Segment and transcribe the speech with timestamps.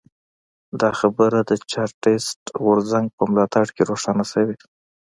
[0.81, 4.55] دا خبره د چارټېست غورځنګ په تګلاره کې روښانه شوې.